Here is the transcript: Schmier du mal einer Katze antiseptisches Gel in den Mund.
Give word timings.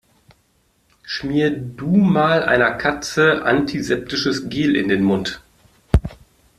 Schmier 1.03 1.51
du 1.55 1.85
mal 1.95 2.41
einer 2.41 2.71
Katze 2.71 3.43
antiseptisches 3.45 4.49
Gel 4.49 4.75
in 4.75 4.87
den 4.89 5.03
Mund. 5.03 5.43